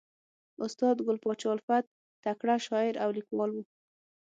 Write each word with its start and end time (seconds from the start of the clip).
استاد 0.65 0.95
ګل 1.05 1.17
پاچا 1.23 1.49
الفت 1.53 1.85
تکړه 2.23 2.55
شاعر 2.65 2.93
او 3.03 3.09
لیکوال 3.17 3.49
ؤ. 3.57 3.61